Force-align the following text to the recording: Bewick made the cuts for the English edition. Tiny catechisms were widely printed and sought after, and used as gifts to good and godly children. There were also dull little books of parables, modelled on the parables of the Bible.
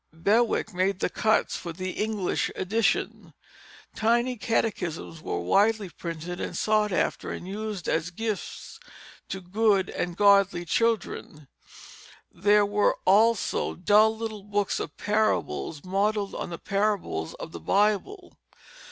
Bewick 0.11 0.73
made 0.73 0.97
the 0.99 1.11
cuts 1.11 1.55
for 1.55 1.71
the 1.71 1.91
English 1.91 2.49
edition. 2.55 3.35
Tiny 3.95 4.35
catechisms 4.35 5.21
were 5.21 5.41
widely 5.41 5.91
printed 5.91 6.39
and 6.39 6.57
sought 6.57 6.91
after, 6.91 7.29
and 7.31 7.47
used 7.47 7.87
as 7.87 8.09
gifts 8.09 8.79
to 9.29 9.41
good 9.41 9.91
and 9.91 10.17
godly 10.17 10.65
children. 10.65 11.47
There 12.31 12.65
were 12.65 12.97
also 13.05 13.75
dull 13.75 14.17
little 14.17 14.41
books 14.41 14.79
of 14.79 14.97
parables, 14.97 15.83
modelled 15.85 16.33
on 16.33 16.49
the 16.49 16.57
parables 16.57 17.35
of 17.35 17.51
the 17.51 17.59
Bible. 17.59 18.39